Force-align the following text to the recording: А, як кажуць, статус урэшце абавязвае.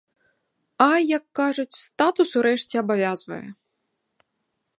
А, 0.85 0.87
як 1.17 1.25
кажуць, 1.39 1.81
статус 1.83 2.29
урэшце 2.41 2.75
абавязвае. 2.85 3.43